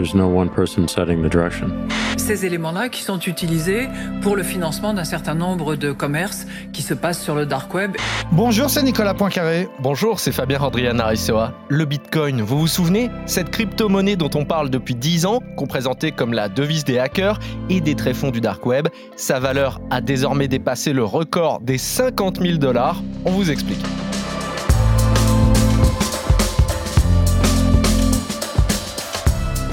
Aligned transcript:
There's 0.00 0.14
no 0.14 0.28
one 0.28 0.48
person 0.48 0.88
setting 0.88 1.22
the 1.22 1.30
direction. 1.30 1.72
Ces 2.16 2.46
éléments-là 2.46 2.88
qui 2.88 3.02
sont 3.02 3.18
utilisés 3.18 3.86
pour 4.22 4.34
le 4.34 4.42
financement 4.42 4.94
d'un 4.94 5.04
certain 5.04 5.34
nombre 5.34 5.76
de 5.76 5.92
commerces 5.92 6.46
qui 6.72 6.80
se 6.80 6.94
passent 6.94 7.22
sur 7.22 7.34
le 7.34 7.44
dark 7.44 7.74
web. 7.74 7.98
Bonjour, 8.32 8.70
c'est 8.70 8.82
Nicolas 8.82 9.12
Poincaré. 9.12 9.68
Bonjour, 9.80 10.18
c'est 10.18 10.32
Fabien 10.32 10.58
Rodrian 10.58 10.98
Arisoa. 10.98 11.52
Le 11.68 11.84
Bitcoin, 11.84 12.40
vous 12.40 12.60
vous 12.60 12.66
souvenez? 12.66 13.10
Cette 13.26 13.50
crypto-monnaie 13.50 14.16
dont 14.16 14.30
on 14.34 14.46
parle 14.46 14.70
depuis 14.70 14.94
10 14.94 15.26
ans, 15.26 15.40
qu'on 15.58 15.66
présentait 15.66 16.12
comme 16.12 16.32
la 16.32 16.48
devise 16.48 16.84
des 16.84 16.98
hackers 16.98 17.38
et 17.68 17.82
des 17.82 17.94
tréfonds 17.94 18.30
du 18.30 18.40
dark 18.40 18.64
web, 18.64 18.88
sa 19.16 19.38
valeur 19.38 19.82
a 19.90 20.00
désormais 20.00 20.48
dépassé 20.48 20.94
le 20.94 21.04
record 21.04 21.60
des 21.60 21.76
50 21.76 22.40
000 22.40 22.56
dollars. 22.56 23.02
On 23.26 23.32
vous 23.32 23.50
explique. 23.50 23.84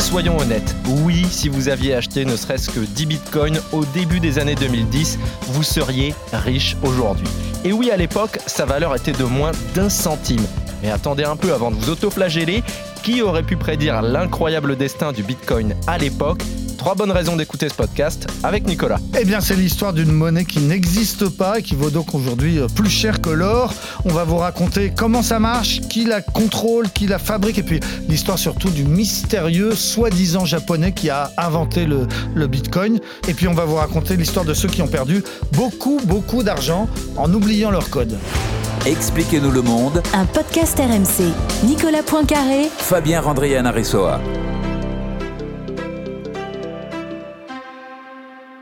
Soyons 0.08 0.40
honnêtes, 0.40 0.74
oui, 1.04 1.26
si 1.30 1.50
vous 1.50 1.68
aviez 1.68 1.94
acheté 1.94 2.24
ne 2.24 2.38
serait-ce 2.38 2.70
que 2.70 2.80
10 2.80 3.06
bitcoins 3.08 3.60
au 3.74 3.84
début 3.84 4.22
des 4.22 4.40
années 4.40 4.56
2010, 4.56 5.20
vous 5.48 5.64
seriez 5.64 6.16
riche 6.32 6.78
aujourd'hui. 6.82 7.28
Et 7.66 7.74
oui, 7.74 7.92
à 7.92 7.98
l'époque, 7.98 8.40
sa 8.48 8.64
valeur 8.64 8.96
était 8.96 9.12
de 9.12 9.26
moins 9.26 9.52
d'un 9.76 9.90
centime. 9.90 10.46
Mais 10.82 10.92
attendez 10.92 11.26
un 11.26 11.36
peu 11.36 11.54
avant 11.54 11.72
de 11.72 11.76
vous 11.76 11.90
autoflageller, 11.90 12.64
qui 13.04 13.22
aurait 13.22 13.44
pu 13.44 13.58
prédire 13.58 14.02
l'incroyable 14.02 14.78
destin 14.78 15.12
du 15.12 15.24
bitcoin 15.24 15.76
à 15.88 15.98
l'époque 15.98 16.42
Trois 16.78 16.96
bonnes 16.96 17.12
raisons 17.12 17.36
d'écouter 17.36 17.70
ce 17.70 17.74
podcast 17.74 18.28
avec 18.44 18.66
Nicolas. 18.68 19.00
Eh 19.20 19.26
bien, 19.26 19.42
c'est 19.42 19.56
l'histoire 19.56 19.94
d'une 19.94 20.12
monnaie 20.12 20.46
qui 20.46 20.60
n'existe 20.60 21.28
pas 21.30 21.60
et 21.60 21.64
qui 21.64 21.76
vaut 21.76 21.90
donc 21.90 22.14
aujourd'hui 22.14 22.60
euh, 22.60 22.68
plus 22.68 22.90
cher 22.90 23.20
que 23.20 23.30
l'or. 23.30 23.74
On 24.06 24.14
va 24.14 24.24
vous 24.24 24.38
raconter 24.38 24.94
comment 24.96 25.22
ça 25.22 25.40
marche, 25.40 25.82
qui 25.82 26.06
la 26.06 26.22
contrôle, 26.22 26.90
qui 26.90 27.08
la 27.08 27.20
fabrique, 27.20 27.58
et 27.58 27.64
puis 27.64 27.80
l'histoire 28.08 28.38
surtout 28.38 28.70
du 28.70 28.84
mystérieux 28.86 29.76
soi-disant 29.76 30.46
japonais 30.46 30.92
qui 30.94 31.10
a 31.10 31.32
inventé 31.38 31.86
le, 31.86 32.08
le 32.36 32.48
Bitcoin. 32.48 33.00
Et 33.28 33.34
puis, 33.34 33.48
on 33.48 33.54
va 33.54 33.66
vous 33.66 33.76
raconter 33.76 34.16
l'histoire 34.16 34.46
de 34.46 34.54
ceux 34.54 34.70
qui 34.70 34.82
ont 34.82 34.88
perdu 34.88 35.24
beaucoup, 35.54 36.00
beaucoup 36.06 36.44
d'argent 36.44 36.88
en 37.18 37.34
oubliant 37.34 37.72
leur 37.72 37.90
code. 37.90 38.18
Expliquez-nous 38.86 39.52
le 39.52 39.62
monde. 39.62 40.02
Un 40.14 40.26
podcast 40.26 40.78
RMC. 40.80 41.34
Nicolas 41.66 42.04
Poincaré. 42.04 42.70
Fabien 42.78 43.20
Randrian 43.20 43.66
Aressoa. 43.66 44.22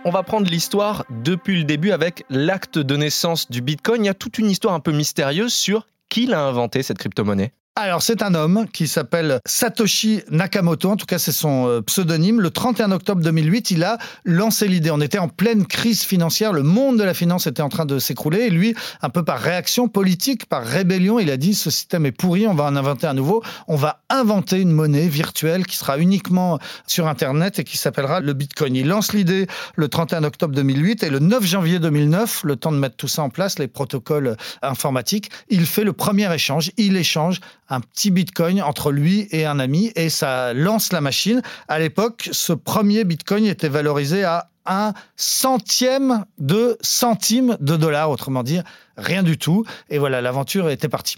On 0.07 0.11
va 0.11 0.21
prendre 0.21 0.47
l'histoire 0.47 1.03
depuis 1.09 1.57
le 1.57 1.63
début 1.63 1.89
avec 1.89 2.25
l'acte 2.29 2.77
de 2.77 2.95
naissance 2.95 3.49
du 3.49 3.61
Bitcoin. 3.61 4.03
Il 4.03 4.05
y 4.05 4.09
a 4.09 4.13
toute 4.13 4.37
une 4.37 4.51
histoire 4.51 4.75
un 4.75 4.79
peu 4.79 4.91
mystérieuse 4.91 5.51
sur 5.51 5.87
qui 6.09 6.27
l'a 6.27 6.45
inventé 6.45 6.83
cette 6.83 6.99
crypto-monnaie. 6.99 7.53
Alors, 7.77 8.01
c'est 8.01 8.21
un 8.21 8.35
homme 8.35 8.67
qui 8.71 8.87
s'appelle 8.87 9.41
Satoshi 9.45 10.21
Nakamoto, 10.31 10.91
en 10.91 10.95
tout 10.95 11.05
cas 11.05 11.19
c'est 11.19 11.33
son 11.33 11.67
euh, 11.67 11.81
pseudonyme. 11.81 12.39
Le 12.39 12.49
31 12.49 12.93
octobre 12.93 13.21
2008, 13.21 13.71
il 13.71 13.83
a 13.83 13.97
lancé 14.23 14.69
l'idée. 14.69 14.91
On 14.91 15.01
était 15.01 15.17
en 15.17 15.27
pleine 15.27 15.65
crise 15.65 16.03
financière, 16.03 16.53
le 16.53 16.63
monde 16.63 16.97
de 16.97 17.03
la 17.03 17.13
finance 17.13 17.47
était 17.47 17.61
en 17.61 17.67
train 17.67 17.85
de 17.85 17.99
s'écrouler. 17.99 18.43
Et 18.43 18.49
lui, 18.49 18.75
un 19.01 19.09
peu 19.09 19.25
par 19.25 19.39
réaction 19.39 19.89
politique, 19.89 20.45
par 20.45 20.63
rébellion, 20.63 21.19
il 21.19 21.29
a 21.29 21.35
dit 21.35 21.53
ce 21.53 21.69
système 21.69 22.05
est 22.05 22.13
pourri, 22.13 22.47
on 22.47 22.53
va 22.53 22.63
en 22.63 22.77
inventer 22.77 23.07
un 23.07 23.13
nouveau. 23.13 23.43
On 23.67 23.75
va 23.75 23.99
inventer 24.09 24.61
une 24.61 24.71
monnaie 24.71 25.09
virtuelle 25.09 25.65
qui 25.65 25.75
sera 25.75 25.97
uniquement 25.97 26.59
sur 26.87 27.09
Internet 27.09 27.59
et 27.59 27.65
qui 27.65 27.77
s'appellera 27.77 28.21
le 28.21 28.31
Bitcoin. 28.31 28.73
Il 28.77 28.87
lance 28.87 29.11
l'idée 29.11 29.47
le 29.75 29.89
31 29.89 30.23
octobre 30.23 30.55
2008 30.55 31.03
et 31.03 31.09
le 31.09 31.19
9 31.19 31.43
janvier 31.43 31.79
2009, 31.79 32.45
le 32.45 32.55
temps 32.55 32.71
de 32.71 32.77
mettre 32.77 32.95
tout 32.95 33.09
ça 33.09 33.21
en 33.21 33.29
place, 33.29 33.59
les 33.59 33.67
protocoles 33.67 34.37
informatiques, 34.61 35.29
il 35.49 35.65
fait 35.65 35.83
le 35.83 35.91
premier 35.91 36.33
échange. 36.33 36.71
Il 36.77 36.95
échange 36.95 37.41
un 37.69 37.79
petit 37.79 38.11
bitcoin 38.11 38.61
entre 38.61 38.91
lui 38.91 39.27
et 39.31 39.45
un 39.45 39.59
ami 39.59 39.91
et 39.95 40.09
ça 40.09 40.53
lance 40.53 40.91
la 40.93 41.01
machine. 41.01 41.41
À 41.67 41.79
l'époque, 41.79 42.29
ce 42.31 42.53
premier 42.53 43.03
bitcoin 43.03 43.45
était 43.45 43.69
valorisé 43.69 44.23
à 44.23 44.49
un 44.65 44.93
centième 45.15 46.25
de 46.39 46.77
centime 46.81 47.57
de 47.59 47.75
dollar, 47.75 48.09
autrement 48.09 48.43
dit, 48.43 48.59
rien 48.97 49.23
du 49.23 49.37
tout. 49.37 49.63
Et 49.89 49.99
voilà, 49.99 50.21
l'aventure 50.21 50.69
était 50.69 50.89
partie. 50.89 51.17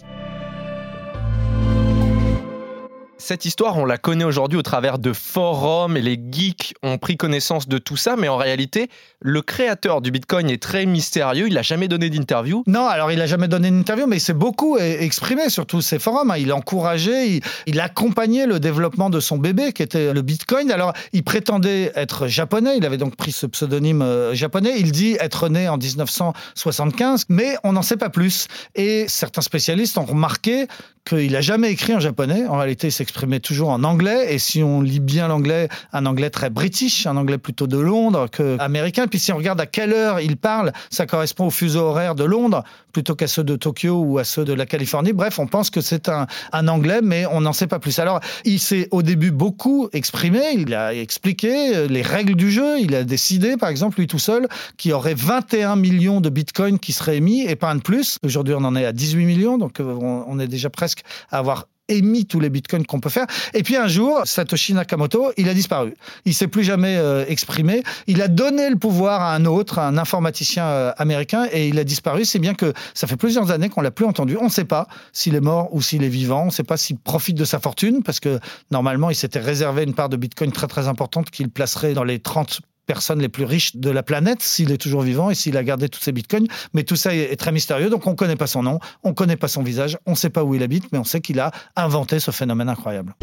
Cette 3.19 3.45
histoire, 3.45 3.78
on 3.78 3.85
la 3.85 3.97
connaît 3.97 4.23
aujourd'hui 4.23 4.59
au 4.59 4.61
travers 4.61 5.00
de 5.00 5.11
forums 5.11 5.97
et 5.97 6.01
les 6.01 6.19
geeks 6.31 6.75
ont 6.83 7.00
pris 7.00 7.17
connaissance 7.17 7.67
de 7.67 7.79
tout 7.79 7.97
ça, 7.97 8.16
mais 8.16 8.28
en 8.28 8.38
réalité, 8.38 8.89
le 9.22 9.41
créateur 9.41 10.01
du 10.01 10.11
Bitcoin 10.11 10.51
est 10.51 10.61
très 10.61 10.85
mystérieux. 10.85 11.47
Il 11.47 11.56
n'a 11.56 11.63
jamais 11.63 11.88
donné 11.88 12.11
d'interview. 12.11 12.63
Non, 12.67 12.85
alors 12.85 13.11
il 13.11 13.17
n'a 13.17 13.25
jamais 13.25 13.47
donné 13.47 13.72
d'interview, 13.72 14.06
mais 14.06 14.17
il 14.17 14.22
s'est 14.22 14.33
beaucoup 14.33 14.77
exprimé 14.77 15.50
sur 15.50 15.66
tous 15.66 15.81
ces 15.81 15.97
forums. 15.97 16.31
Il 16.38 16.53
encourageait, 16.53 17.29
il, 17.29 17.41
il 17.66 17.79
accompagnait 17.79 18.45
le 18.45 18.59
développement 18.59 19.09
de 19.09 19.19
son 19.19 19.39
bébé 19.39 19.73
qui 19.73 19.81
était 19.81 20.13
le 20.13 20.22
Bitcoin. 20.22 20.72
Alors, 20.72 20.94
il 21.11 21.23
prétendait 21.23 21.91
être 21.95 22.27
japonais. 22.27 22.77
Il 22.77 22.85
avait 22.85 22.97
donc 22.97 23.16
pris 23.16 23.31
ce 23.31 23.47
pseudonyme 23.47 24.03
euh, 24.03 24.35
japonais. 24.35 24.75
Il 24.77 24.91
dit 24.91 25.17
être 25.19 25.50
né 25.50 25.67
en 25.67 25.77
1975, 25.77 27.25
mais 27.29 27.56
on 27.63 27.73
n'en 27.73 27.81
sait 27.81 27.97
pas 27.97 28.09
plus. 28.09 28.47
Et 28.75 29.06
certains 29.07 29.41
spécialistes 29.41 29.97
ont 29.97 30.06
remarqué 30.06 30.67
qu'il 31.07 31.31
n'a 31.31 31.41
jamais 31.41 31.72
écrit 31.72 31.95
en 31.95 32.00
japonais. 32.00 32.45
En 32.47 32.57
réalité, 32.57 32.88
il 32.88 32.91
s'exprimait 33.07 33.40
toujours 33.40 33.69
en 33.69 33.85
anglais. 33.85 34.34
Et 34.34 34.38
si 34.38 34.62
on 34.63 34.81
lit 34.81 35.00
bien 35.00 35.29
l'anglais, 35.29 35.69
un 35.94 36.06
anglais 36.06 36.29
très 36.29 36.50
british, 36.50 37.07
un 37.07 37.16
anglais 37.16 37.38
plutôt 37.38 37.66
de 37.66 37.78
Londres 37.78 38.28
qu'américain. 38.29 39.07
Puis 39.07 39.18
si 39.18 39.31
on 39.31 39.38
regarde 39.38 39.62
à 39.62 39.66
quelle 39.66 39.94
heure 39.94 40.19
il 40.19 40.35
parle, 40.35 40.73
ça 40.90 41.06
correspond 41.06 41.47
au 41.47 41.50
fuseau 41.50 41.79
horaire 41.79 42.16
de 42.16 42.25
Londres 42.25 42.63
plutôt 42.91 43.16
qu'à 43.16 43.28
ceux 43.28 43.45
de 43.45 43.56
Tokyo 43.56 44.03
ou 44.03 44.18
à 44.18 44.25
ceux 44.25 44.44
de 44.44 44.51
la 44.51 44.66
Californie. 44.66 45.13
Bref, 45.13 45.40
on 45.40 45.47
pense 45.47 45.69
que 45.69 45.79
c'est 45.79 46.09
un, 46.09 46.28
un 46.51 46.68
anglais, 46.68 47.00
mais 47.01 47.25
on 47.28 47.41
n'en 47.41 47.53
sait 47.53 47.68
pas 47.68 47.79
plus. 47.79 47.97
Alors, 48.00 48.19
il 48.44 48.59
s'est 48.59 48.90
au 48.91 49.03
début 49.03 49.31
beaucoup 49.31 49.88
exprimé. 49.94 50.41
Il 50.56 50.74
a 50.74 50.94
expliqué 50.94 51.88
les 51.88 52.01
règles 52.01 52.35
du 52.35 52.51
jeu. 52.51 52.79
Il 52.81 52.94
a 52.94 53.06
décidé, 53.06 53.56
par 53.56 53.69
exemple, 53.69 54.00
lui 54.00 54.07
tout 54.07 54.19
seul, 54.19 54.47
qu'il 54.78 54.91
y 54.91 54.94
aurait 54.94 55.13
21 55.13 55.78
millions 55.78 56.19
de 56.19 56.29
bitcoins 56.29 56.79
qui 56.79 56.91
seraient 56.91 57.18
émis 57.18 57.44
et 57.47 57.56
pas 57.56 57.69
un 57.69 57.75
de 57.75 57.81
plus. 57.81 58.18
Aujourd'hui, 58.24 58.53
on 58.57 58.66
en 58.66 58.75
est 58.75 58.85
à 58.85 58.91
18 58.91 59.25
millions, 59.25 59.57
donc 59.57 59.79
on 59.79 60.39
est 60.39 60.47
déjà 60.47 60.69
presque 60.69 61.03
à 61.31 61.38
avoir 61.38 61.68
émis 61.90 62.25
tous 62.25 62.40
les 62.40 62.50
bitcoins 62.50 62.86
qu'on 62.86 63.00
peut 63.00 63.09
faire. 63.09 63.28
Et 63.53 63.64
puis 63.64 63.75
un 63.75 63.88
jour, 63.88 64.22
Satoshi 64.25 64.74
Nakamoto, 64.74 65.31
il 65.38 65.50
a 65.50 65.53
disparu. 65.53 65.94
Il 66.25 66.34
s'est 66.34 66.48
plus 66.48 66.64
jamais 66.64 66.98
euh, 66.98 67.25
exprimé. 67.28 67.84
Il 68.08 68.22
a 68.22 68.28
donné 68.28 68.70
le 68.70 68.75
pouvoir 68.75 69.22
à 69.22 69.36
un 69.36 69.46
autre, 69.46 69.80
un 69.80 69.98
informaticien 69.98 70.66
euh, 70.66 70.92
américain, 70.98 71.48
et 71.52 71.68
il 71.68 71.80
a 71.80 71.84
disparu. 71.84 72.25
C'est 72.25 72.40
bien 72.40 72.53
que 72.53 72.74
ça 72.94 73.08
fait 73.08 73.18
plusieurs 73.18 73.52
années 73.52 73.70
qu'on 73.70 73.81
l'a 73.81 73.92
plus 73.92 74.06
entendu. 74.06 74.38
On 74.40 74.46
ne 74.46 74.50
sait 74.50 74.66
pas 74.66 74.88
s'il 75.14 75.36
est 75.36 75.42
mort 75.42 75.70
ou 75.74 75.81
s'il 75.81 76.03
est 76.03 76.09
vivant. 76.09 76.44
On 76.44 76.48
ne 76.48 76.52
sait 76.52 76.64
pas 76.64 76.78
s'il 76.78 76.98
profite 76.98 77.38
de 77.38 77.46
sa 77.46 77.59
fortune, 77.59 78.04
parce 78.04 78.19
que 78.19 78.40
normalement, 78.72 79.09
il 79.09 79.16
s'était 79.16 79.40
réservé 79.40 79.84
une 79.84 79.94
part 79.94 80.09
de 80.09 80.18
bitcoin 80.18 80.52
très 80.52 80.68
très 80.68 80.88
importante 80.88 81.30
qu'il 81.30 81.50
placerait 81.50 81.94
dans 81.94 82.04
les 82.04 82.19
30 82.19 82.62
personnes 82.88 83.22
les 83.22 83.30
plus 83.30 83.44
riches 83.44 83.75
de 83.75 83.92
la 83.92 84.02
planète, 84.02 84.42
s'il 84.42 84.72
est 84.72 84.78
toujours 84.78 85.03
vivant 85.03 85.30
et 85.30 85.36
s'il 85.36 85.56
a 85.58 85.64
gardé 85.64 85.90
tous 85.90 86.00
ses 86.00 86.12
bitcoins. 86.12 86.48
Mais 86.74 86.84
tout 86.84 86.96
ça 86.96 87.14
est, 87.14 87.36
très 87.36 87.52
mystérieux, 87.52 87.92
donc 87.92 88.08
on 88.08 88.12
ne 88.12 88.16
connaît 88.16 88.36
pas 88.36 88.48
son 88.48 88.64
nom, 88.64 88.80
on 89.03 89.09
ne 89.09 89.14
connaît 89.14 89.36
pas 89.36 89.48
son 89.48 89.62
visage, 89.62 90.00
on 90.08 90.12
ne 90.12 90.16
sait 90.16 90.31
pas 90.31 90.44
où 90.44 90.56
il 90.56 90.64
habite, 90.64 90.92
mais 90.92 90.98
on 90.98 91.03
sait 91.03 91.22
qu'il 91.22 91.40
a 91.40 91.52
inventé 91.75 92.20
ce 92.20 92.31
phénomène 92.31 92.70
incroyable. 92.70 93.14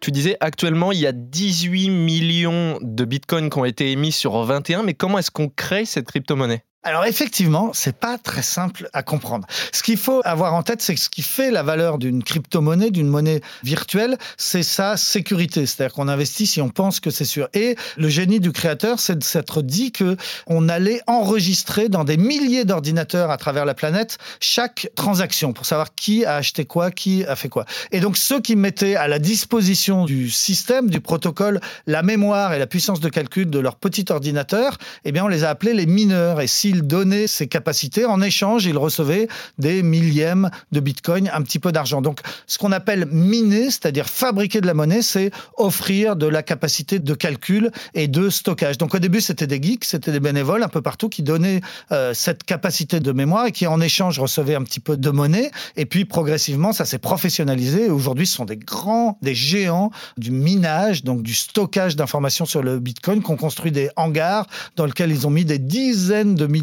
Tu 0.00 0.10
disais 0.10 0.36
actuellement, 0.40 0.90
il 0.90 0.98
y 0.98 1.06
a 1.06 1.12
18 1.12 1.90
millions 1.90 2.78
de 2.82 3.04
bitcoins 3.04 3.50
qui 3.50 3.58
ont 3.58 3.64
été 3.64 3.92
émis 3.92 4.10
sur 4.10 4.42
21, 4.42 4.82
mais 4.82 4.94
comment 4.94 5.18
est-ce 5.18 5.30
qu'on 5.30 5.48
crée 5.48 5.84
cette 5.84 6.08
crypto-monnaie? 6.08 6.64
Alors 6.84 7.04
effectivement, 7.04 7.70
c'est 7.72 7.96
pas 7.96 8.18
très 8.18 8.42
simple 8.42 8.90
à 8.92 9.04
comprendre. 9.04 9.46
Ce 9.70 9.84
qu'il 9.84 9.96
faut 9.96 10.20
avoir 10.24 10.54
en 10.54 10.64
tête, 10.64 10.82
c'est 10.82 10.96
que 10.96 11.00
ce 11.00 11.08
qui 11.08 11.22
fait 11.22 11.52
la 11.52 11.62
valeur 11.62 11.96
d'une 11.96 12.24
crypto-monnaie, 12.24 12.90
d'une 12.90 13.06
monnaie 13.06 13.40
virtuelle, 13.62 14.18
c'est 14.36 14.64
sa 14.64 14.96
sécurité. 14.96 15.64
C'est-à-dire 15.64 15.94
qu'on 15.94 16.08
investit 16.08 16.44
si 16.44 16.60
on 16.60 16.70
pense 16.70 16.98
que 16.98 17.10
c'est 17.10 17.24
sûr. 17.24 17.48
Et 17.54 17.76
le 17.96 18.08
génie 18.08 18.40
du 18.40 18.50
créateur, 18.50 18.98
c'est 18.98 19.16
de 19.16 19.22
s'être 19.22 19.62
dit 19.62 19.92
que 19.92 20.16
on 20.48 20.68
allait 20.68 21.00
enregistrer 21.06 21.88
dans 21.88 22.02
des 22.02 22.16
milliers 22.16 22.64
d'ordinateurs 22.64 23.30
à 23.30 23.36
travers 23.36 23.64
la 23.64 23.74
planète 23.74 24.18
chaque 24.40 24.90
transaction 24.96 25.52
pour 25.52 25.66
savoir 25.66 25.94
qui 25.94 26.24
a 26.24 26.34
acheté 26.34 26.64
quoi, 26.64 26.90
qui 26.90 27.24
a 27.24 27.36
fait 27.36 27.48
quoi. 27.48 27.64
Et 27.92 28.00
donc 28.00 28.16
ceux 28.16 28.40
qui 28.40 28.56
mettaient 28.56 28.96
à 28.96 29.06
la 29.06 29.20
disposition 29.20 30.04
du 30.04 30.30
système, 30.30 30.90
du 30.90 31.00
protocole, 31.00 31.60
la 31.86 32.02
mémoire 32.02 32.54
et 32.54 32.58
la 32.58 32.66
puissance 32.66 32.98
de 32.98 33.08
calcul 33.08 33.50
de 33.50 33.60
leur 33.60 33.76
petit 33.76 34.06
ordinateur, 34.10 34.78
eh 35.04 35.12
bien 35.12 35.24
on 35.24 35.28
les 35.28 35.44
a 35.44 35.50
appelés 35.50 35.74
les 35.74 35.86
mineurs. 35.86 36.40
Et 36.40 36.48
si 36.48 36.71
il 36.72 36.82
donnait 36.82 37.26
ses 37.26 37.46
capacités. 37.46 38.04
En 38.06 38.22
échange, 38.22 38.64
il 38.66 38.78
recevait 38.78 39.28
des 39.58 39.82
millièmes 39.82 40.50
de 40.72 40.80
bitcoin, 40.80 41.30
un 41.32 41.42
petit 41.42 41.58
peu 41.58 41.70
d'argent. 41.70 42.00
Donc, 42.00 42.20
ce 42.46 42.58
qu'on 42.58 42.72
appelle 42.72 43.06
miner, 43.06 43.66
c'est-à-dire 43.66 44.08
fabriquer 44.08 44.60
de 44.60 44.66
la 44.66 44.74
monnaie, 44.74 45.02
c'est 45.02 45.30
offrir 45.58 46.16
de 46.16 46.26
la 46.26 46.42
capacité 46.42 46.98
de 46.98 47.14
calcul 47.14 47.70
et 47.94 48.08
de 48.08 48.30
stockage. 48.30 48.78
Donc, 48.78 48.94
au 48.94 48.98
début, 48.98 49.20
c'était 49.20 49.46
des 49.46 49.62
geeks, 49.62 49.84
c'était 49.84 50.12
des 50.12 50.20
bénévoles 50.20 50.62
un 50.62 50.68
peu 50.68 50.80
partout 50.80 51.08
qui 51.08 51.22
donnaient 51.22 51.60
euh, 51.92 52.14
cette 52.14 52.44
capacité 52.44 53.00
de 53.00 53.12
mémoire 53.12 53.46
et 53.46 53.52
qui, 53.52 53.66
en 53.66 53.80
échange, 53.80 54.18
recevaient 54.18 54.54
un 54.54 54.62
petit 54.62 54.80
peu 54.80 54.96
de 54.96 55.10
monnaie. 55.10 55.50
Et 55.76 55.84
puis, 55.84 56.06
progressivement, 56.06 56.72
ça 56.72 56.86
s'est 56.86 56.98
professionnalisé. 56.98 57.90
Aujourd'hui, 57.90 58.26
ce 58.26 58.34
sont 58.34 58.46
des 58.46 58.56
grands, 58.56 59.18
des 59.20 59.34
géants 59.34 59.90
du 60.16 60.30
minage, 60.30 61.04
donc 61.04 61.22
du 61.22 61.34
stockage 61.34 61.96
d'informations 61.96 62.46
sur 62.46 62.62
le 62.62 62.78
bitcoin, 62.78 63.22
qui 63.22 63.30
ont 63.30 63.36
construit 63.36 63.72
des 63.72 63.90
hangars 63.96 64.46
dans 64.76 64.86
lesquels 64.86 65.10
ils 65.10 65.26
ont 65.26 65.30
mis 65.30 65.44
des 65.44 65.58
dizaines 65.58 66.34
de 66.34 66.46
milliers 66.46 66.61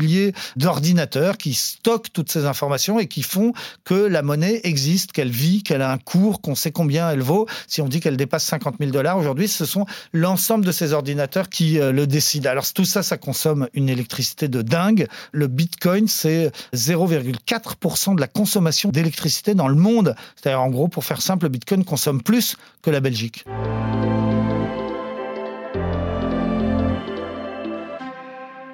d'ordinateurs 0.56 1.38
qui 1.38 1.54
stockent 1.54 2.12
toutes 2.14 2.32
ces 2.32 2.46
informations 2.46 3.00
et 3.00 3.08
qui 3.08 3.24
font 3.24 3.54
que 3.84 3.94
la 3.94 4.22
monnaie 4.22 4.62
existe, 4.64 5.12
qu'elle 5.12 5.30
vit, 5.30 5.64
qu'elle 5.64 5.82
a 5.82 5.92
un 5.92 5.98
cours, 5.98 6.42
qu'on 6.42 6.56
sait 6.56 6.72
combien 6.72 7.10
elle 7.10 7.22
vaut. 7.22 7.48
Si 7.68 7.82
on 7.82 7.88
dit 7.88 8.00
qu'elle 8.00 8.18
dépasse 8.18 8.46
50 8.46 8.76
000 8.80 8.92
dollars 8.92 9.18
aujourd'hui, 9.18 9.48
ce 9.48 9.66
sont 9.66 9.86
l'ensemble 10.14 10.66
de 10.66 10.72
ces 10.72 10.94
ordinateurs 10.94 11.50
qui 11.50 11.80
euh, 11.80 11.92
le 11.92 12.08
décident. 12.08 12.50
Alors 12.50 12.66
tout 12.74 12.86
ça, 12.86 13.04
ça 13.04 13.18
consomme 13.18 13.68
une 13.74 13.90
électricité 13.90 14.48
de 14.48 14.62
dingue. 14.62 15.08
Le 15.32 15.48
bitcoin, 15.48 16.08
c'est 16.08 16.52
0,4% 16.74 18.16
de 18.16 18.22
la 18.22 18.28
consommation 18.28 18.90
d'électricité 18.90 19.54
dans 19.56 19.68
le 19.68 19.76
monde. 19.76 20.16
C'est-à-dire, 20.36 20.62
en 20.62 20.70
gros, 20.70 20.88
pour 20.88 21.06
faire 21.06 21.22
simple, 21.22 21.46
le 21.46 21.50
bitcoin 21.50 21.84
consomme 21.84 22.22
plus 22.22 22.56
que 22.82 22.90
la 22.90 23.00
Belgique. 23.00 23.46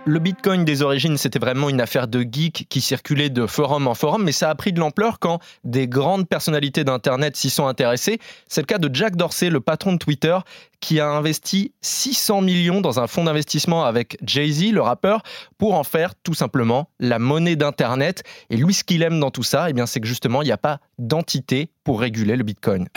Le 0.08 0.20
Bitcoin 0.20 0.66
des 0.66 0.84
origines, 0.84 1.18
c'était 1.18 1.40
vraiment 1.40 1.68
une 1.68 1.82
affaire 1.82 2.08
de 2.08 2.22
geeks 2.22 2.68
qui 2.70 2.80
circulait 2.80 3.32
de 3.32 3.48
forum 3.48 3.88
en 3.88 3.96
forum, 3.96 4.24
mais 4.24 4.32
ça 4.32 4.52
a 4.52 4.56
pris 4.56 4.72
de 4.72 4.80
l'ampleur 4.80 5.18
quand 5.18 5.40
des 5.64 5.88
grandes 5.88 6.30
personnalités 6.30 6.84
d'Internet 6.84 7.36
s'y 7.36 7.50
sont 7.50 7.66
intéressées. 7.66 8.20
C'est 8.48 8.62
le 8.62 8.68
cas 8.68 8.78
de 8.78 8.94
Jack 8.94 9.16
Dorsey, 9.16 9.50
le 9.50 9.62
patron 9.62 9.94
de 9.94 9.98
Twitter, 9.98 10.38
qui 10.86 11.00
a 11.00 11.10
investi 11.10 11.74
600 11.82 12.42
millions 12.42 12.80
dans 12.80 13.00
un 13.00 13.08
fonds 13.08 13.24
d'investissement 13.24 13.86
avec 13.86 14.20
Jay-Z, 14.24 14.72
le 14.72 14.82
rappeur, 14.82 15.24
pour 15.58 15.74
en 15.74 15.84
faire 15.84 16.14
tout 16.14 16.36
simplement 16.36 16.92
la 17.00 17.18
monnaie 17.18 17.56
d'Internet. 17.56 18.22
Et 18.52 18.56
lui, 18.56 18.72
ce 18.72 18.84
qu'il 18.84 19.02
aime 19.02 19.20
dans 19.20 19.32
tout 19.32 19.42
ça, 19.42 19.68
eh 19.68 19.74
bien, 19.74 19.88
c'est 19.88 20.00
que 20.00 20.06
justement, 20.06 20.44
il 20.44 20.46
n'y 20.46 20.52
a 20.52 20.60
pas 20.60 20.80
d'entité 21.00 21.72
pour 21.84 22.00
réguler 22.00 22.36
le 22.36 22.44
Bitcoin. 22.44 22.88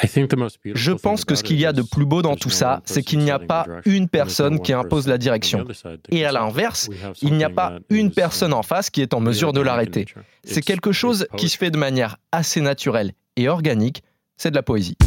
Je 0.74 0.92
pense 0.92 1.24
que 1.24 1.34
ce 1.34 1.42
qu'il 1.42 1.58
y 1.58 1.64
a 1.64 1.72
de 1.72 1.80
plus 1.80 2.04
beau 2.04 2.20
dans 2.20 2.36
tout 2.36 2.50
ça, 2.50 2.82
c'est 2.84 3.02
qu'il 3.02 3.20
n'y 3.20 3.30
a 3.30 3.38
pas 3.38 3.66
une 3.86 4.10
personne 4.10 4.60
qui 4.60 4.74
impose 4.74 5.08
la 5.08 5.16
direction. 5.16 5.64
Et 6.10 6.26
à 6.26 6.32
l'inverse, 6.32 6.90
il 7.22 7.38
n'y 7.38 7.44
a 7.44 7.50
pas 7.50 7.78
une 7.88 8.10
personne 8.10 8.52
en 8.52 8.62
face 8.62 8.90
qui 8.90 9.00
est 9.00 9.14
en 9.14 9.20
mesure 9.20 9.54
de 9.54 9.62
l'arrêter. 9.62 10.04
C'est 10.44 10.60
quelque 10.60 10.92
chose 10.92 11.26
qui 11.38 11.48
se 11.48 11.56
fait 11.56 11.70
de 11.70 11.78
manière 11.78 12.18
assez 12.32 12.60
naturelle 12.60 13.12
et 13.36 13.48
organique, 13.48 14.02
c'est 14.36 14.50
de 14.50 14.56
la 14.56 14.62
poésie. 14.62 14.98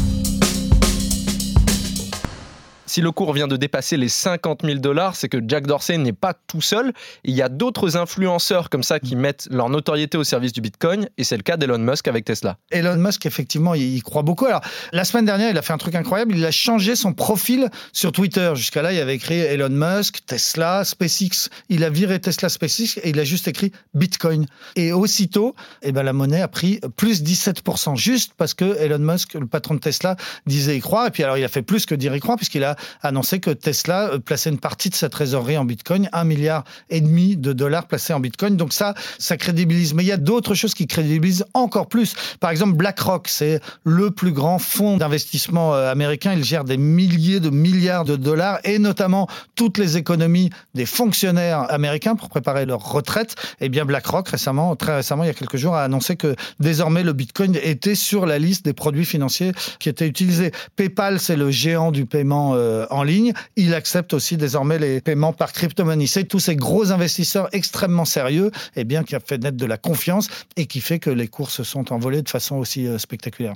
Si 2.92 3.00
le 3.00 3.10
cours 3.10 3.32
vient 3.32 3.48
de 3.48 3.56
dépasser 3.56 3.96
les 3.96 4.10
50 4.10 4.66
000 4.66 4.78
dollars, 4.78 5.16
c'est 5.16 5.30
que 5.30 5.38
Jack 5.48 5.66
Dorsey 5.66 5.96
n'est 5.96 6.12
pas 6.12 6.34
tout 6.34 6.60
seul. 6.60 6.92
Il 7.24 7.34
y 7.34 7.40
a 7.40 7.48
d'autres 7.48 7.96
influenceurs 7.96 8.68
comme 8.68 8.82
ça 8.82 9.00
qui 9.00 9.16
mettent 9.16 9.48
leur 9.50 9.70
notoriété 9.70 10.18
au 10.18 10.24
service 10.24 10.52
du 10.52 10.60
Bitcoin, 10.60 11.08
et 11.16 11.24
c'est 11.24 11.38
le 11.38 11.42
cas 11.42 11.56
d'Elon 11.56 11.78
Musk 11.78 12.06
avec 12.06 12.26
Tesla. 12.26 12.58
Elon 12.70 12.98
Musk, 12.98 13.24
effectivement, 13.24 13.72
il 13.72 14.02
croit 14.02 14.20
beaucoup. 14.20 14.44
Alors, 14.44 14.60
la 14.92 15.04
semaine 15.04 15.24
dernière, 15.24 15.48
il 15.48 15.56
a 15.56 15.62
fait 15.62 15.72
un 15.72 15.78
truc 15.78 15.94
incroyable. 15.94 16.36
Il 16.36 16.44
a 16.44 16.50
changé 16.50 16.94
son 16.94 17.14
profil 17.14 17.70
sur 17.94 18.12
Twitter. 18.12 18.52
Jusqu'à 18.56 18.82
là, 18.82 18.92
il 18.92 19.00
avait 19.00 19.14
écrit 19.14 19.38
Elon 19.38 19.70
Musk, 19.70 20.26
Tesla, 20.26 20.84
SpaceX. 20.84 21.48
Il 21.70 21.84
a 21.84 21.88
viré 21.88 22.20
Tesla, 22.20 22.50
SpaceX 22.50 23.00
et 23.02 23.08
il 23.08 23.18
a 23.18 23.24
juste 23.24 23.48
écrit 23.48 23.72
Bitcoin. 23.94 24.44
Et 24.76 24.92
aussitôt, 24.92 25.54
eh 25.80 25.92
ben, 25.92 26.02
la 26.02 26.12
monnaie 26.12 26.42
a 26.42 26.48
pris 26.48 26.78
plus 26.98 27.22
17%, 27.22 27.96
juste 27.96 28.34
parce 28.36 28.52
que 28.52 28.76
Elon 28.78 28.98
Musk, 28.98 29.32
le 29.32 29.46
patron 29.46 29.76
de 29.76 29.80
Tesla, 29.80 30.16
disait 30.44 30.76
y 30.76 30.80
croire. 30.80 31.06
Et 31.06 31.10
puis 31.10 31.22
alors, 31.22 31.38
il 31.38 31.44
a 31.44 31.48
fait 31.48 31.62
plus 31.62 31.86
que 31.86 31.94
dire 31.94 32.14
y 32.14 32.20
croire, 32.20 32.36
puisqu'il 32.36 32.64
a 32.64 32.76
annoncé 33.02 33.40
que 33.40 33.50
Tesla 33.50 34.10
euh, 34.12 34.18
plaçait 34.18 34.50
une 34.50 34.58
partie 34.58 34.90
de 34.90 34.94
sa 34.94 35.08
trésorerie 35.08 35.56
en 35.56 35.64
Bitcoin, 35.64 36.08
un 36.12 36.24
milliard 36.24 36.64
et 36.90 37.00
demi 37.00 37.36
de 37.36 37.52
dollars 37.52 37.86
placés 37.86 38.12
en 38.12 38.20
Bitcoin. 38.20 38.56
Donc 38.56 38.72
ça, 38.72 38.94
ça 39.18 39.36
crédibilise. 39.36 39.94
Mais 39.94 40.02
il 40.02 40.08
y 40.08 40.12
a 40.12 40.16
d'autres 40.16 40.54
choses 40.54 40.74
qui 40.74 40.86
crédibilisent 40.86 41.44
encore 41.54 41.88
plus. 41.88 42.14
Par 42.40 42.50
exemple, 42.50 42.74
BlackRock, 42.74 43.28
c'est 43.28 43.60
le 43.84 44.10
plus 44.10 44.32
grand 44.32 44.58
fonds 44.58 44.96
d'investissement 44.96 45.74
euh, 45.74 45.90
américain. 45.90 46.32
Il 46.34 46.44
gère 46.44 46.64
des 46.64 46.76
milliers 46.76 47.40
de 47.40 47.50
milliards 47.50 48.04
de 48.04 48.16
dollars 48.16 48.58
et 48.64 48.78
notamment 48.78 49.28
toutes 49.54 49.78
les 49.78 49.96
économies 49.96 50.50
des 50.74 50.86
fonctionnaires 50.86 51.70
américains 51.72 52.14
pour 52.14 52.28
préparer 52.28 52.66
leur 52.66 52.92
retraite. 52.92 53.34
Et 53.60 53.66
eh 53.66 53.68
bien, 53.68 53.84
BlackRock, 53.84 54.28
récemment, 54.28 54.74
très 54.76 54.96
récemment, 54.96 55.24
il 55.24 55.26
y 55.26 55.30
a 55.30 55.34
quelques 55.34 55.56
jours, 55.56 55.74
a 55.74 55.84
annoncé 55.84 56.16
que 56.16 56.34
désormais 56.60 57.02
le 57.02 57.12
Bitcoin 57.12 57.56
était 57.62 57.94
sur 57.94 58.26
la 58.26 58.38
liste 58.38 58.64
des 58.64 58.72
produits 58.72 59.04
financiers 59.04 59.52
qui 59.78 59.88
étaient 59.88 60.06
utilisés. 60.06 60.52
PayPal, 60.76 61.20
c'est 61.20 61.36
le 61.36 61.50
géant 61.50 61.92
du 61.92 62.06
paiement 62.06 62.54
euh, 62.72 62.86
en 62.90 63.02
ligne. 63.02 63.32
Il 63.56 63.74
accepte 63.74 64.14
aussi 64.14 64.36
désormais 64.36 64.78
les 64.78 65.00
paiements 65.00 65.32
par 65.32 65.52
crypto-monnaie. 65.52 66.06
C'est 66.06 66.24
tous 66.24 66.40
ces 66.40 66.56
gros 66.56 66.90
investisseurs 66.92 67.48
extrêmement 67.52 68.04
sérieux, 68.04 68.50
eh 68.76 68.84
bien, 68.84 69.04
qui 69.04 69.14
a 69.14 69.20
fait 69.20 69.38
naître 69.38 69.56
de 69.56 69.66
la 69.66 69.76
confiance 69.76 70.28
et 70.56 70.66
qui 70.66 70.80
fait 70.80 70.98
que 70.98 71.10
les 71.10 71.28
cours 71.28 71.50
se 71.50 71.64
sont 71.64 71.92
envolés 71.92 72.22
de 72.22 72.28
façon 72.28 72.56
aussi 72.56 72.86
euh, 72.86 72.98
spectaculaire. 72.98 73.54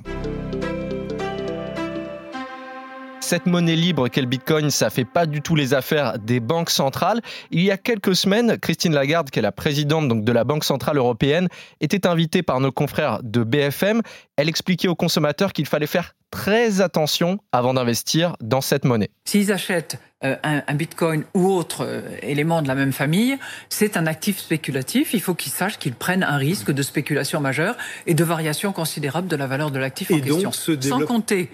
Cette 3.27 3.45
monnaie 3.45 3.75
libre 3.75 4.07
qu'est 4.07 4.21
le 4.21 4.27
Bitcoin, 4.27 4.71
ça 4.71 4.89
fait 4.89 5.03
pas 5.03 5.25
du 5.25 5.41
tout 5.41 5.53
les 5.53 5.73
affaires 5.73 6.17
des 6.17 6.39
banques 6.39 6.69
centrales. 6.69 7.19
Il 7.51 7.61
y 7.61 7.71
a 7.71 7.77
quelques 7.77 8.15
semaines, 8.15 8.57
Christine 8.57 8.93
Lagarde, 8.93 9.31
qui 9.31 9.39
est 9.39 9.41
la 9.41 9.51
présidente 9.51 10.07
donc, 10.07 10.23
de 10.23 10.31
la 10.31 10.45
Banque 10.45 10.63
centrale 10.63 10.95
européenne, 10.95 11.49
était 11.81 12.07
invitée 12.07 12.41
par 12.41 12.61
nos 12.61 12.71
confrères 12.71 13.19
de 13.23 13.43
BFM. 13.43 14.01
Elle 14.37 14.47
expliquait 14.47 14.87
aux 14.87 14.95
consommateurs 14.95 15.51
qu'il 15.51 15.65
fallait 15.65 15.87
faire 15.87 16.15
très 16.31 16.79
attention 16.79 17.39
avant 17.51 17.73
d'investir 17.73 18.37
dans 18.39 18.61
cette 18.61 18.85
monnaie. 18.85 19.09
S'ils 19.25 19.51
achètent 19.51 19.99
euh, 20.23 20.37
un, 20.43 20.75
bitcoin 20.75 21.25
ou 21.33 21.47
autre 21.51 21.83
euh, 21.85 22.03
élément 22.21 22.61
de 22.61 22.69
la 22.69 22.75
même 22.75 22.93
famille, 22.93 23.37
c'est 23.67 23.97
un 23.97 24.07
actif 24.07 24.39
spéculatif. 24.39 25.13
Il 25.13 25.19
faut 25.19 25.35
qu'ils 25.35 25.51
sachent 25.51 25.79
qu'ils 25.79 25.95
prennent 25.95 26.23
un 26.23 26.37
risque 26.37 26.71
de 26.71 26.81
spéculation 26.81 27.41
majeure 27.41 27.75
et 28.05 28.13
de 28.13 28.23
variation 28.23 28.71
considérable 28.71 29.27
de 29.27 29.35
la 29.35 29.47
valeur 29.47 29.69
de 29.69 29.79
l'actif 29.79 30.11
en 30.11 30.19
question. 30.21 30.51
Sans 30.53 31.01
compter 31.01 31.49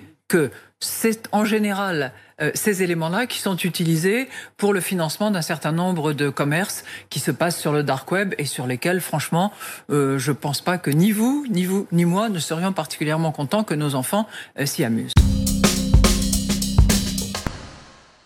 c'est 0.79 1.27
en 1.31 1.45
général 1.45 2.11
euh, 2.41 2.51
ces 2.55 2.83
éléments-là 2.83 3.25
qui 3.25 3.39
sont 3.39 3.55
utilisés 3.55 4.27
pour 4.57 4.73
le 4.73 4.81
financement 4.81 5.31
d'un 5.31 5.41
certain 5.41 5.71
nombre 5.71 6.13
de 6.13 6.29
commerces 6.29 6.83
qui 7.09 7.19
se 7.19 7.31
passent 7.31 7.59
sur 7.59 7.71
le 7.71 7.83
dark 7.83 8.11
web 8.11 8.33
et 8.37 8.45
sur 8.45 8.67
lesquels, 8.67 9.01
franchement, 9.01 9.51
euh, 9.89 10.17
je 10.17 10.31
ne 10.31 10.35
pense 10.35 10.61
pas 10.61 10.77
que 10.77 10.91
ni 10.91 11.11
vous, 11.11 11.45
ni 11.49 11.65
vous, 11.65 11.87
ni 11.91 12.05
moi 12.05 12.29
ne 12.29 12.39
serions 12.39 12.73
particulièrement 12.73 13.31
contents 13.31 13.63
que 13.63 13.73
nos 13.75 13.95
enfants 13.95 14.27
euh, 14.59 14.65
s'y 14.65 14.83
amusent. 14.83 15.13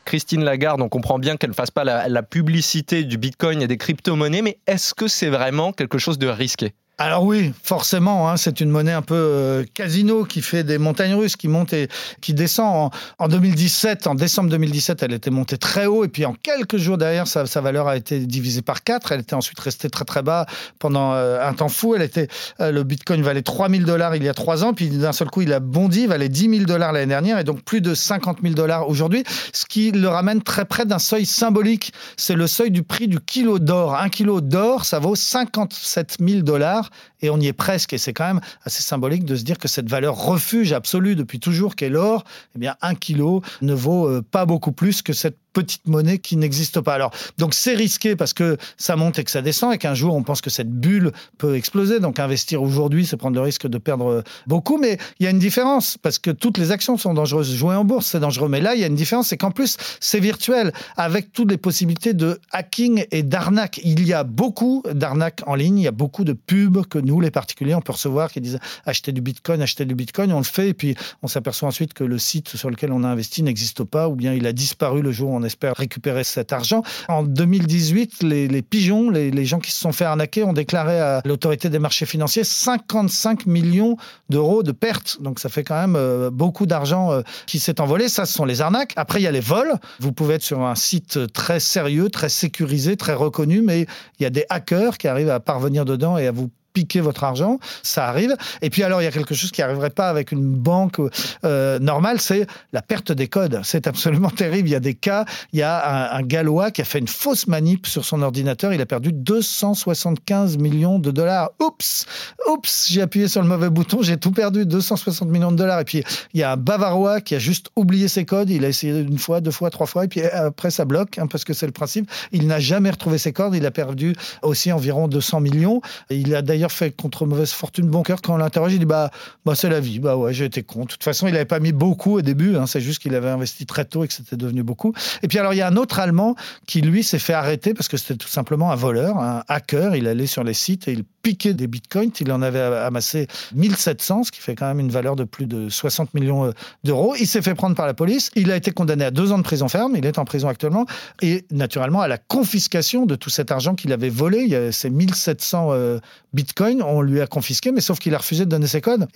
Christine 0.05 0.43
Lagarde, 0.45 0.81
on 0.81 0.87
comprend 0.87 1.19
bien 1.19 1.35
qu'elle 1.35 1.49
ne 1.49 1.55
fasse 1.55 1.69
pas 1.69 1.83
la 1.83 2.23
publicité 2.23 3.03
du 3.03 3.17
Bitcoin 3.17 3.61
et 3.61 3.67
des 3.67 3.75
crypto-monnaies, 3.75 4.41
mais 4.41 4.57
est-ce 4.65 4.93
que 4.93 5.09
c'est 5.09 5.27
vraiment 5.27 5.73
quelque 5.73 5.97
chose 5.97 6.17
de 6.17 6.27
risqué? 6.27 6.73
Alors 6.99 7.25
oui, 7.25 7.53
forcément, 7.61 8.27
hein, 8.27 8.37
c'est 8.37 8.59
une 8.59 8.71
monnaie 8.71 8.91
un 8.91 9.03
peu 9.03 9.13
euh, 9.13 9.63
casino 9.75 10.23
qui 10.23 10.41
fait 10.41 10.63
des 10.63 10.79
montagnes 10.79 11.13
russes, 11.13 11.35
qui 11.35 11.47
monte 11.47 11.71
et 11.73 11.89
qui 12.21 12.33
descend. 12.33 12.91
En, 13.19 13.27
2017, 13.27 14.07
en 14.07 14.15
décembre 14.15 14.49
2017, 14.49 15.03
elle 15.03 15.13
était 15.13 15.29
montée 15.29 15.59
très 15.59 15.85
haut 15.85 16.03
et 16.03 16.07
puis 16.07 16.25
en 16.25 16.33
quelques 16.33 16.77
jours 16.77 16.97
derrière, 16.97 17.27
sa, 17.27 17.43
valeur 17.61 17.87
a 17.87 17.97
été 17.97 18.19
divisée 18.21 18.63
par 18.63 18.83
quatre. 18.83 19.11
Elle 19.11 19.19
était 19.19 19.35
ensuite 19.35 19.59
restée 19.59 19.91
très 19.91 20.05
très 20.05 20.23
bas 20.23 20.47
pendant 20.79 21.13
euh, 21.13 21.39
un 21.47 21.53
temps 21.53 21.69
fou. 21.69 21.93
Elle 21.93 22.01
était, 22.01 22.29
euh, 22.61 22.71
le 22.71 22.81
Bitcoin 22.81 23.21
valait 23.21 23.43
3000 23.43 23.85
dollars 23.85 24.15
il 24.15 24.23
y 24.23 24.29
a 24.29 24.33
trois 24.33 24.63
ans, 24.63 24.73
puis 24.73 24.89
d'un 24.89 25.13
seul 25.13 25.29
coup, 25.29 25.41
il 25.41 25.53
a 25.53 25.59
bondi, 25.59 26.07
valait 26.07 26.29
10 26.29 26.49
000 26.49 26.65
dollars 26.65 26.93
l'année 26.93 27.05
dernière 27.05 27.37
et 27.37 27.43
donc 27.43 27.61
plus 27.61 27.81
de 27.81 27.93
50 27.93 28.39
000 28.41 28.55
dollars 28.55 28.89
aujourd'hui, 28.89 29.23
ce 29.53 29.67
qui 29.67 29.91
le 29.91 30.07
ramène 30.07 30.41
très 30.41 30.65
près 30.65 30.85
d'un 30.85 30.97
seuil 30.97 31.27
symbolique. 31.27 31.93
C'est 32.15 32.35
le 32.35 32.47
seuil 32.47 32.71
du 32.71 32.81
prix 32.81 33.07
du 33.07 33.19
kilo 33.19 33.59
d'or. 33.59 33.93
Un 33.93 34.09
kilo 34.09 34.41
d'or, 34.41 34.83
ça 34.83 34.97
vaut 34.97 35.15
57 35.15 36.17
000 36.19 36.41
dollars 36.41 36.86
et 37.21 37.29
on 37.29 37.39
y 37.39 37.47
est 37.47 37.53
presque. 37.53 37.93
Et 37.93 37.97
c'est 37.97 38.13
quand 38.13 38.27
même 38.27 38.41
assez 38.63 38.83
symbolique 38.83 39.25
de 39.25 39.35
se 39.35 39.43
dire 39.43 39.57
que 39.57 39.67
cette 39.67 39.89
valeur 39.89 40.15
refuge 40.15 40.73
absolue 40.73 41.15
depuis 41.15 41.39
toujours 41.39 41.75
qu'est 41.75 41.89
l'or, 41.89 42.23
eh 42.55 42.59
bien, 42.59 42.75
un 42.81 42.95
kilo 42.95 43.41
ne 43.61 43.73
vaut 43.73 44.07
euh, 44.07 44.21
pas 44.21 44.45
beaucoup 44.45 44.71
plus 44.71 45.01
que 45.01 45.13
cette 45.13 45.37
petite 45.57 45.87
monnaie 45.87 46.19
qui 46.19 46.37
n'existe 46.37 46.81
pas. 46.81 46.93
Alors, 46.93 47.11
donc 47.39 47.55
c'est 47.55 47.73
risqué 47.73 48.15
parce 48.15 48.33
que 48.33 48.57
ça 48.77 48.95
monte 48.95 49.17
et 49.17 49.23
que 49.23 49.31
ça 49.31 49.41
descend 49.41 49.73
et 49.73 49.79
qu'un 49.79 49.95
jour 49.95 50.13
on 50.13 50.21
pense 50.21 50.39
que 50.39 50.51
cette 50.51 50.69
bulle 50.69 51.11
peut 51.39 51.55
exploser. 51.55 51.99
Donc 51.99 52.19
investir 52.19 52.61
aujourd'hui, 52.61 53.07
c'est 53.07 53.17
prendre 53.17 53.35
le 53.35 53.41
risque 53.41 53.65
de 53.65 53.79
perdre 53.79 54.23
beaucoup. 54.45 54.77
Mais 54.77 54.99
il 55.19 55.23
y 55.23 55.27
a 55.27 55.31
une 55.31 55.39
différence 55.39 55.97
parce 55.97 56.19
que 56.19 56.29
toutes 56.29 56.59
les 56.59 56.71
actions 56.71 56.95
sont 56.97 57.15
dangereuses. 57.15 57.55
Jouer 57.55 57.75
en 57.75 57.85
bourse, 57.85 58.05
c'est 58.05 58.19
dangereux. 58.19 58.49
Mais 58.49 58.61
là, 58.61 58.75
il 58.75 58.81
y 58.81 58.83
a 58.83 58.87
une 58.87 58.95
différence, 58.95 59.29
c'est 59.29 59.37
qu'en 59.37 59.49
plus, 59.49 59.77
c'est 59.99 60.19
virtuel 60.19 60.73
avec 60.95 61.33
toutes 61.33 61.49
les 61.49 61.57
possibilités 61.57 62.13
de 62.13 62.39
hacking 62.51 63.05
et 63.09 63.23
d'arnaque. 63.23 63.79
Il 63.83 64.05
y 64.05 64.13
a 64.13 64.23
beaucoup 64.23 64.83
d'arnaques 64.91 65.41
en 65.47 65.55
ligne. 65.55 65.79
Il 65.79 65.83
y 65.83 65.87
a 65.87 65.91
beaucoup 65.91 66.23
de 66.23 66.33
pubs 66.33 66.85
que 66.85 66.99
nous, 66.99 67.19
les 67.19 67.31
particuliers, 67.31 67.73
on 67.73 67.81
peut 67.81 67.93
recevoir 67.93 68.31
qui 68.31 68.41
disent 68.41 68.59
acheter 68.85 69.11
du 69.11 69.21
bitcoin, 69.21 69.59
acheter 69.61 69.85
du 69.85 69.95
bitcoin. 69.95 70.31
On 70.31 70.37
le 70.37 70.43
fait 70.43 70.69
et 70.69 70.73
puis 70.75 70.95
on 71.23 71.27
s'aperçoit 71.27 71.67
ensuite 71.67 71.95
que 71.95 72.03
le 72.03 72.19
site 72.19 72.55
sur 72.55 72.69
lequel 72.69 72.91
on 72.91 73.03
a 73.03 73.07
investi 73.07 73.41
n'existe 73.41 73.83
pas 73.83 74.07
ou 74.07 74.15
bien 74.15 74.33
il 74.33 74.45
a 74.45 74.53
disparu 74.53 75.01
le 75.01 75.11
jour 75.11 75.31
où 75.31 75.35
on 75.35 75.43
espère 75.47 75.75
récupérer 75.75 76.23
cet 76.23 76.53
argent. 76.53 76.83
En 77.07 77.23
2018, 77.23 78.21
les, 78.21 78.47
les 78.47 78.61
pigeons, 78.61 79.09
les, 79.09 79.45
gens 79.45 79.59
qui 79.59 79.71
se 79.71 79.79
sont 79.79 79.91
fait 79.91 80.05
arnaquer, 80.05 80.43
ont 80.43 80.53
déclaré 80.53 80.99
à 80.99 81.21
l'autorité 81.25 81.69
des 81.69 81.79
marchés 81.79 82.05
financiers 82.05 82.43
55 82.43 83.47
millions 83.47 83.97
d'euros 84.29 84.61
de 84.61 84.71
pertes. 84.71 85.17
Donc 85.21 85.39
ça 85.39 85.49
fait 85.49 85.63
quand 85.63 85.79
même 85.79 85.95
euh, 85.95 86.29
beaucoup 86.29 86.65
d'argent 86.65 87.11
euh, 87.11 87.21
qui 87.47 87.59
s'est 87.59 87.81
envolé. 87.81 88.09
Ça, 88.09 88.25
ce 88.25 88.33
sont 88.33 88.45
les 88.45 88.61
arnaques. 88.61 88.93
Après, 88.95 89.19
il 89.19 89.23
y 89.23 89.27
a 89.27 89.31
les 89.31 89.39
vols. 89.39 89.73
Vous 89.99 90.11
pouvez 90.11 90.35
être 90.35 90.43
sur 90.43 90.61
un 90.61 90.75
site 90.75 91.31
très 91.33 91.59
sérieux, 91.59 92.09
très 92.09 92.29
sécurisé, 92.29 92.97
très 92.97 93.13
reconnu, 93.13 93.61
mais 93.61 93.87
il 94.19 94.23
y 94.23 94.25
a 94.25 94.29
des 94.29 94.45
hackers 94.49 94.97
qui 94.97 95.07
arrivent 95.07 95.29
à 95.29 95.39
parvenir 95.39 95.85
dedans 95.85 96.17
et 96.17 96.27
à 96.27 96.31
vous 96.31 96.49
piquer 96.77 97.01
votre 97.01 97.23
argent, 97.23 97.57
ça 97.81 98.05
arrive. 98.05 98.35
Et 98.61 98.69
puis 98.69 98.83
alors, 98.83 99.01
il 99.01 99.05
y 99.05 99.07
a 99.07 99.11
quelque 99.11 99.33
chose 99.33 99.49
qui 99.49 99.61
n'arriverait 99.61 99.89
pas 99.89 100.09
avec 100.09 100.31
une 100.31 100.45
banque 100.45 101.01
euh, 101.43 101.79
normale, 101.79 102.21
c'est 102.21 102.45
la 102.71 102.83
perte 102.83 103.11
des 103.11 103.27
codes. 103.27 103.61
C'est 103.63 103.87
absolument 103.87 104.29
terrible. 104.43 104.69
Il 104.69 104.73
y 104.73 104.75
a 104.75 104.79
des 104.79 104.93
cas, 104.93 105.25
il 105.53 105.59
y 105.59 105.63
a 105.63 106.13
un, 106.15 106.21
Gallois 106.21 106.69
qui 106.69 106.81
a 106.81 106.85
fait 106.85 106.99
une 106.99 107.07
fausse 107.07 107.47
manip 107.47 107.87
sur 107.87 108.05
son 108.05 108.21
ordinateur, 108.21 108.73
il 108.73 108.81
a 108.81 108.85
perdu 108.85 109.11
275 109.11 110.57
millions 110.57 110.99
de 110.99 111.09
dollars. 111.09 111.49
Oups, 111.59 112.05
oups, 112.47 112.87
j'ai 112.91 113.01
appuyé 113.01 113.27
sur 113.27 113.41
le 113.41 113.47
mauvais 113.47 113.71
bouton, 113.71 114.03
j'ai 114.03 114.17
tout 114.17 114.31
perdu, 114.31 114.67
260 114.67 115.29
millions 115.29 115.51
de 115.51 115.57
dollars. 115.57 115.79
Et 115.79 115.85
puis, 115.85 116.03
il 116.35 116.39
y 116.39 116.43
a 116.43 116.51
un 116.51 116.57
Bavarois 116.57 117.21
qui 117.21 117.33
a 117.33 117.39
juste 117.39 117.69
oublié 117.75 118.07
ses 118.07 118.25
codes, 118.25 118.51
il 118.51 118.63
a 118.65 118.67
essayé 118.67 118.99
une 118.99 119.17
fois, 119.17 119.41
deux 119.41 119.49
fois, 119.49 119.71
trois 119.71 119.87
fois, 119.87 120.05
et 120.05 120.07
puis 120.07 120.21
après, 120.21 120.69
ça 120.69 120.85
bloque, 120.85 121.17
hein, 121.17 121.25
parce 121.25 121.43
que 121.43 121.53
c'est 121.53 121.65
le 121.65 121.71
principe. 121.71 122.07
Il 122.31 122.45
n'a 122.45 122.59
jamais 122.59 122.91
retrouvé 122.91 123.17
ses 123.17 123.33
codes, 123.33 123.55
il 123.55 123.65
a 123.65 123.71
perdu 123.71 124.13
aussi 124.43 124.71
environ 124.71 125.07
200 125.07 125.39
millions. 125.39 125.81
Il 126.11 126.35
a 126.35 126.41
d'ailleurs 126.41 126.66
fait 126.71 126.91
contre 126.91 127.25
mauvaise 127.25 127.51
fortune 127.51 127.87
bon 127.87 128.03
cœur 128.03 128.21
quand 128.21 128.33
on 128.33 128.37
l'interroge. 128.37 128.73
Il 128.73 128.79
dit 128.79 128.85
bah, 128.85 129.11
bah 129.45 129.55
c'est 129.55 129.69
la 129.69 129.79
vie. 129.79 129.99
Bah 129.99 130.17
ouais, 130.17 130.33
j'ai 130.33 130.45
été 130.45 130.63
con. 130.63 130.81
De 130.81 130.87
toute 130.87 131.03
façon, 131.03 131.27
il 131.27 131.33
n'avait 131.33 131.45
pas 131.45 131.59
mis 131.59 131.71
beaucoup 131.71 132.17
au 132.17 132.21
début. 132.21 132.55
Hein, 132.55 132.67
c'est 132.67 132.81
juste 132.81 133.01
qu'il 133.01 133.15
avait 133.15 133.29
investi 133.29 133.65
très 133.65 133.85
tôt 133.85 134.03
et 134.03 134.07
que 134.07 134.13
c'était 134.13 134.37
devenu 134.37 134.63
beaucoup. 134.63 134.93
Et 135.23 135.27
puis 135.27 135.39
alors, 135.39 135.53
il 135.53 135.57
y 135.57 135.61
a 135.61 135.67
un 135.67 135.75
autre 135.75 135.99
Allemand 135.99 136.35
qui 136.65 136.81
lui 136.81 137.03
s'est 137.03 137.19
fait 137.19 137.33
arrêter 137.33 137.73
parce 137.73 137.87
que 137.87 137.97
c'était 137.97 138.17
tout 138.17 138.27
simplement 138.27 138.71
un 138.71 138.75
voleur, 138.75 139.17
un 139.17 139.43
hacker. 139.47 139.95
Il 139.95 140.07
allait 140.07 140.27
sur 140.27 140.43
les 140.43 140.53
sites 140.53 140.87
et 140.87 140.93
il 140.93 141.03
piquait 141.27 141.53
des 141.53 141.67
bitcoins. 141.67 142.09
Il 142.21 142.31
en 142.31 142.41
avait 142.41 142.61
amassé 142.61 143.27
1700, 143.53 144.23
ce 144.23 144.31
qui 144.31 144.39
fait 144.39 144.55
quand 144.55 144.65
même 144.67 144.79
une 144.79 144.89
valeur 144.89 145.17
de 145.17 145.25
plus 145.25 145.45
de 145.45 145.67
60 145.67 146.13
millions 146.13 146.45
euh, 146.45 146.51
d'euros. 146.85 147.15
Il 147.19 147.27
s'est 147.27 147.41
fait 147.41 147.53
prendre 147.53 147.75
par 147.75 147.85
la 147.85 147.93
police. 147.93 148.31
Il 148.35 148.49
a 148.49 148.55
été 148.55 148.71
condamné 148.71 149.03
à 149.03 149.11
deux 149.11 149.33
ans 149.33 149.37
de 149.37 149.43
prison 149.43 149.67
ferme. 149.67 149.97
Il 149.97 150.05
est 150.05 150.19
en 150.19 150.23
prison 150.23 150.47
actuellement. 150.47 150.85
Et 151.21 151.43
naturellement, 151.51 151.99
à 151.99 152.07
la 152.07 152.17
confiscation 152.17 153.05
de 153.05 153.15
tout 153.15 153.29
cet 153.29 153.51
argent 153.51 153.75
qu'il 153.75 153.91
avait 153.91 154.07
volé. 154.07 154.43
Il 154.43 154.47
y 154.47 154.55
a 154.55 154.71
ces 154.71 154.89
1700 154.89 155.67
euh, 155.71 155.99
bitcoins 156.31 156.81
on 156.81 157.01
lui 157.01 157.19
a 157.19 157.27
confisqué, 157.27 157.73
mais 157.73 157.81
sauf 157.81 157.99
qu'il 157.99 158.15
a 158.15 158.19
refusé 158.19 158.45
de 158.45 158.49
donner 158.49 158.67
ses 158.67 158.79
codes. 158.79 159.07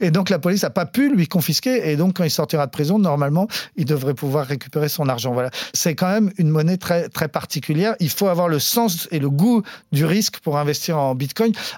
Et 0.00 0.10
donc, 0.12 0.30
la 0.30 0.38
police 0.38 0.62
n'a 0.62 0.70
pas 0.70 0.86
pu 0.86 1.12
lui 1.12 1.26
confisquer. 1.26 1.90
Et 1.90 1.96
donc, 1.96 2.14
quand 2.16 2.24
il 2.24 2.30
sortira 2.30 2.66
de 2.66 2.70
prison, 2.70 3.00
normalement, 3.00 3.48
il 3.76 3.86
devrait 3.86 4.14
pouvoir 4.14 4.46
récupérer 4.46 4.88
son 4.88 5.08
argent. 5.08 5.32
Voilà. 5.32 5.50
C'est 5.72 5.96
quand 5.96 6.08
même 6.08 6.30
une 6.38 6.48
monnaie 6.48 6.76
très, 6.76 7.08
très 7.08 7.26
particulière. 7.26 7.96
Il 7.98 8.10
faut 8.10 8.28
avoir 8.28 8.48
le 8.48 8.60
sens 8.60 9.08
et 9.10 9.18
le 9.18 9.30
goût 9.30 9.62
du 9.90 10.04
risque 10.04 10.38
pour 10.40 10.58
investir 10.58 10.96
en 10.98 11.14
bitcoin. 11.14 11.23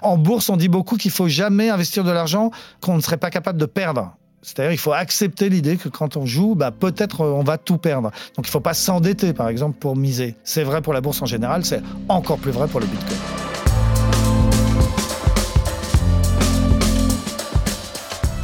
En 0.01 0.17
bourse, 0.17 0.49
on 0.49 0.57
dit 0.57 0.69
beaucoup 0.69 0.97
qu'il 0.97 1.11
faut 1.11 1.27
jamais 1.27 1.69
investir 1.69 2.03
de 2.03 2.11
l'argent 2.11 2.51
qu'on 2.81 2.95
ne 2.95 3.01
serait 3.01 3.17
pas 3.17 3.29
capable 3.29 3.59
de 3.59 3.65
perdre. 3.65 4.15
C'est-à-dire 4.41 4.71
il 4.71 4.77
faut 4.77 4.93
accepter 4.93 5.49
l'idée 5.49 5.77
que 5.77 5.89
quand 5.89 6.15
on 6.15 6.25
joue, 6.25 6.55
bah, 6.55 6.71
peut-être 6.71 7.21
on 7.21 7.43
va 7.43 7.57
tout 7.57 7.77
perdre. 7.77 8.11
Donc 8.35 8.45
il 8.45 8.49
ne 8.49 8.51
faut 8.51 8.59
pas 8.59 8.73
s'endetter, 8.73 9.33
par 9.33 9.49
exemple, 9.49 9.77
pour 9.77 9.95
miser. 9.95 10.35
C'est 10.43 10.63
vrai 10.63 10.81
pour 10.81 10.93
la 10.93 11.01
bourse 11.01 11.21
en 11.21 11.25
général, 11.25 11.65
c'est 11.65 11.81
encore 12.07 12.37
plus 12.37 12.51
vrai 12.51 12.67
pour 12.67 12.79
le 12.79 12.85
Bitcoin. 12.85 13.17